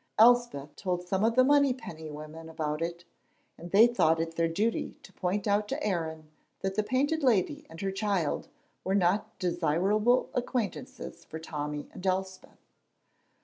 Elspeth 0.17 0.75
told 0.75 1.05
some 1.07 1.23
of 1.23 1.35
the 1.35 1.43
Monypenny 1.43 2.09
women 2.09 2.49
about 2.49 2.81
it, 2.81 3.05
and 3.55 3.69
they 3.69 3.85
thought 3.85 4.19
it 4.19 4.35
their 4.35 4.47
duty 4.47 4.97
to 5.03 5.13
point 5.13 5.47
out 5.47 5.67
to 5.67 5.83
Aaron 5.85 6.31
that 6.61 6.73
the 6.73 6.81
Painted 6.81 7.21
Lady 7.21 7.67
and 7.69 7.79
her 7.81 7.91
child 7.91 8.47
were 8.83 8.95
not 8.95 9.37
desirable 9.37 10.31
acquaintances 10.33 11.23
for 11.25 11.37
Tommy 11.37 11.87
and 11.93 12.03
Elspeth. 12.07 12.65